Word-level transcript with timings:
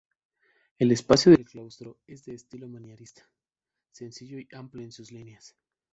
El 0.79 0.91
espacio 0.91 1.31
del 1.31 1.45
claustro 1.45 1.99
es 2.07 2.25
de 2.25 2.33
estilo 2.33 2.67
manierista, 2.67 3.29
sencillo 3.91 4.39
y 4.39 4.47
amplio 4.51 4.83
en 4.83 4.91
sus 4.91 5.11
líneas. 5.11 5.55